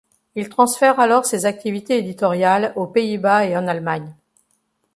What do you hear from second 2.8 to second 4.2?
Pays-Bas et en Allemagne.